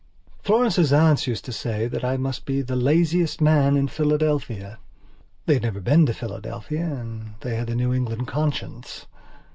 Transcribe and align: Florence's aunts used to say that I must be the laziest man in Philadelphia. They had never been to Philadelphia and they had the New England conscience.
Florence's 0.41 0.91
aunts 0.91 1.27
used 1.27 1.45
to 1.45 1.51
say 1.51 1.85
that 1.85 2.03
I 2.03 2.17
must 2.17 2.43
be 2.47 2.63
the 2.63 2.75
laziest 2.75 3.39
man 3.39 3.77
in 3.77 3.87
Philadelphia. 3.87 4.79
They 5.45 5.53
had 5.53 5.61
never 5.61 5.79
been 5.79 6.07
to 6.07 6.13
Philadelphia 6.15 6.85
and 6.85 7.35
they 7.41 7.55
had 7.55 7.67
the 7.67 7.75
New 7.75 7.93
England 7.93 8.27
conscience. 8.27 9.05